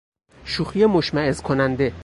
شوخی 0.45 0.85
مشمئز 0.85 1.41
کننده 1.41 1.93